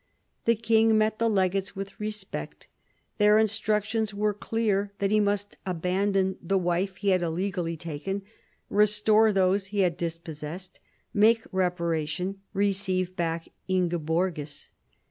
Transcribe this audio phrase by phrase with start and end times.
[0.45, 2.65] The king met the legates with respect.
[3.19, 8.23] Their in structions were clear that he must abandon the wife he had illegally taken,
[8.67, 10.79] restore those he had dispossessed,
[11.13, 14.69] make reparation, receive back Ingeborgis.